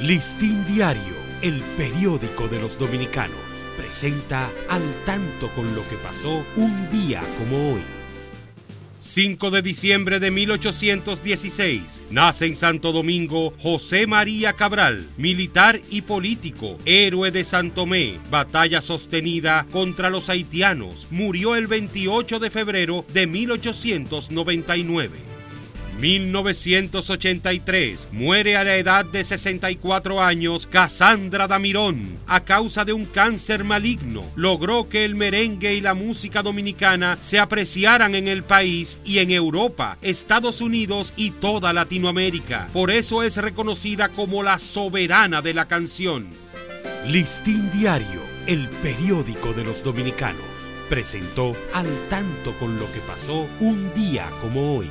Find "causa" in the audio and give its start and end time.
32.44-32.84